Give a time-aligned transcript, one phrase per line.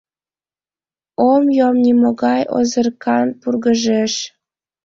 [1.29, 4.13] Ом йом нимогай озыркан пургыжеш.